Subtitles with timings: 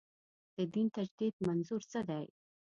[0.55, 2.25] د دین تجدید منظور څه دی.